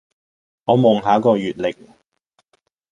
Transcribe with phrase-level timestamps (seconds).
[0.63, 1.75] 我望下個月曆